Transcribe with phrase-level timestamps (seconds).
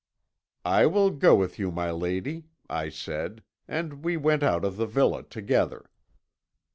[0.65, 4.87] "'I will go with you, my lady,' I said, and we went out of the
[4.87, 5.91] villa together.